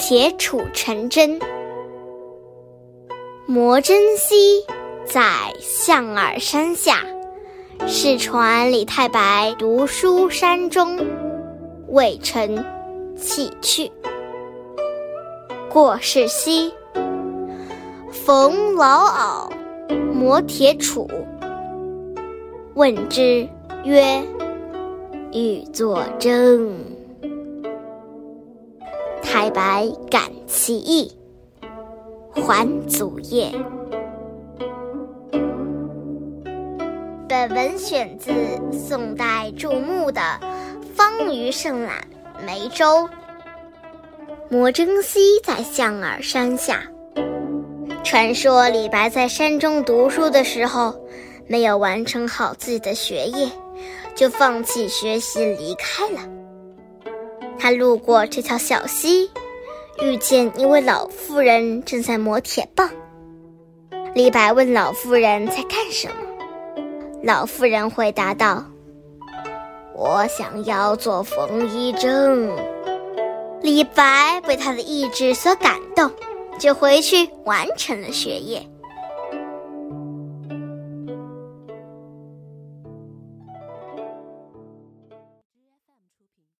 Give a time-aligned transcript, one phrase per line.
[0.00, 1.38] 铁杵成针。
[3.46, 4.64] 磨针溪
[5.04, 5.22] 在
[5.60, 7.04] 象耳山下，
[7.86, 11.06] 世传李太白读书山中，
[11.88, 12.64] 未成
[13.14, 13.92] 弃去。
[15.68, 16.72] 过是溪，
[18.10, 19.50] 逢老
[19.90, 21.06] 媪磨铁杵，
[22.72, 23.46] 问之
[23.84, 24.22] 曰
[25.34, 26.74] ：“欲作针。”
[29.40, 31.10] 太白感其意，
[32.30, 33.50] 还祖业。
[37.26, 38.30] 本文选自
[38.70, 40.20] 宋代注目的
[40.94, 42.06] 《方舆胜览·
[42.44, 42.84] 梅州》。
[44.50, 46.82] 摩征西在象耳山下。
[48.04, 50.94] 传说李白在山中读书的时候，
[51.46, 53.48] 没有完成好自己的学业，
[54.14, 56.20] 就放弃学习离开了。
[57.60, 59.30] 他路过这条小溪，
[60.00, 62.88] 遇见一位老妇人正在磨铁棒。
[64.14, 66.14] 李白问老妇人在干什么，
[67.22, 68.64] 老妇人回答道
[69.94, 72.50] ：“我想要做缝衣针。”
[73.60, 76.10] 李白被他的意志所感动，
[76.58, 78.66] 就回去完成了学业。